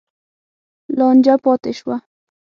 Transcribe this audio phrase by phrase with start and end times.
[0.97, 1.95] لانجه پاتې شوه.